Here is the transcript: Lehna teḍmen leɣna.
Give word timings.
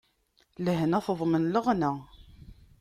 Lehna 0.63 0.99
teḍmen 1.05 1.45
leɣna. 1.53 1.91